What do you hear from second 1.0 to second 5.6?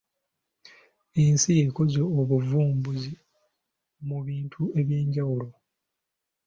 Ensi ekoze obuvumbuzi mu bintu eby’enjawulo.